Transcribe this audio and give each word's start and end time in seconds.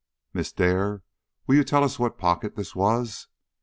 "Miss 0.33 0.51
Dare, 0.51 1.03
will 1.45 1.53
you 1.57 1.63
tell 1.63 1.83
us 1.83 1.99
what 1.99 2.17
pocket 2.17 2.55
this 2.55 2.75
was?" 2.75 3.27